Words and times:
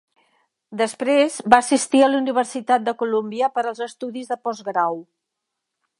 Després 0.79 1.35
va 1.53 1.59
assistir 1.65 2.01
a 2.05 2.09
la 2.13 2.19
Universitat 2.23 2.89
de 2.89 2.95
Columbia 3.03 3.53
per 3.59 3.65
als 3.73 3.85
estudis 3.91 4.33
de 4.33 4.43
postgrau. 4.49 5.03